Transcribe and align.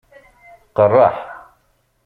Tqeṛṛeḥ! 0.67 1.15